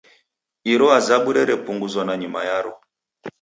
Iro 0.73 0.87
azabu 0.97 1.29
rerepunguzwa 1.35 2.01
nanyuma 2.07 2.39
yaro. 2.47 2.71